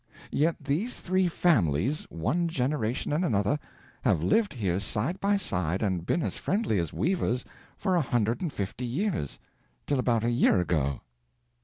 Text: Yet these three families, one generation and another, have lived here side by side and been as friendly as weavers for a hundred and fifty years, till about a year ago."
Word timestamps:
Yet 0.31 0.55
these 0.63 0.99
three 0.99 1.27
families, 1.27 2.07
one 2.09 2.47
generation 2.47 3.13
and 3.13 3.23
another, 3.23 3.59
have 4.01 4.23
lived 4.23 4.53
here 4.53 4.79
side 4.79 5.19
by 5.19 5.37
side 5.37 5.83
and 5.83 6.07
been 6.07 6.23
as 6.23 6.37
friendly 6.37 6.79
as 6.79 6.91
weavers 6.91 7.45
for 7.77 7.95
a 7.95 8.01
hundred 8.01 8.41
and 8.41 8.51
fifty 8.51 8.83
years, 8.87 9.37
till 9.85 9.99
about 9.99 10.23
a 10.23 10.31
year 10.31 10.59
ago." 10.59 11.01